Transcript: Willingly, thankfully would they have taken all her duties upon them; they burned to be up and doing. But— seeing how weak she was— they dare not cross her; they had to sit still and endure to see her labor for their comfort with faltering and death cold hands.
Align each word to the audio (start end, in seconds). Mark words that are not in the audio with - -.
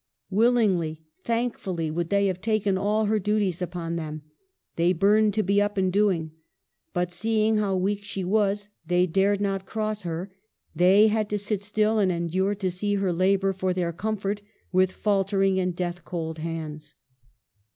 Willingly, 0.31 1.03
thankfully 1.23 1.91
would 1.91 2.09
they 2.09 2.25
have 2.25 2.41
taken 2.41 2.75
all 2.75 3.05
her 3.05 3.19
duties 3.19 3.61
upon 3.61 3.97
them; 3.97 4.23
they 4.75 4.93
burned 4.93 5.35
to 5.35 5.43
be 5.43 5.61
up 5.61 5.77
and 5.77 5.93
doing. 5.93 6.31
But— 6.91 7.13
seeing 7.13 7.59
how 7.59 7.75
weak 7.75 8.03
she 8.03 8.23
was— 8.23 8.69
they 8.87 9.05
dare 9.05 9.35
not 9.37 9.67
cross 9.67 10.01
her; 10.01 10.33
they 10.75 11.05
had 11.09 11.29
to 11.29 11.37
sit 11.37 11.61
still 11.61 11.99
and 11.99 12.11
endure 12.11 12.55
to 12.55 12.71
see 12.71 12.95
her 12.95 13.13
labor 13.13 13.53
for 13.53 13.73
their 13.73 13.93
comfort 13.93 14.41
with 14.71 14.91
faltering 14.91 15.59
and 15.59 15.75
death 15.75 16.03
cold 16.03 16.39
hands. 16.39 16.95